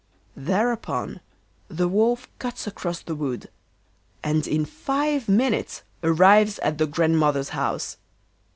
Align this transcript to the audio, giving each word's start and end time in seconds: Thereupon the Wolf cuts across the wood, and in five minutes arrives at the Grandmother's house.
Thereupon 0.35 1.21
the 1.67 1.87
Wolf 1.87 2.27
cuts 2.39 2.65
across 2.65 3.01
the 3.03 3.13
wood, 3.13 3.49
and 4.23 4.47
in 4.47 4.65
five 4.65 5.29
minutes 5.29 5.83
arrives 6.01 6.57
at 6.63 6.79
the 6.79 6.87
Grandmother's 6.87 7.49
house. 7.49 7.97